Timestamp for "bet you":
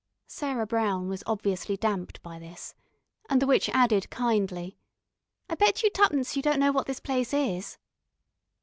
5.53-5.91